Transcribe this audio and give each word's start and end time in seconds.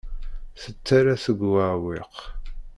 Tettarra-tt 0.61 1.27
deg 1.31 1.39
uɛewwiq. 1.51 2.15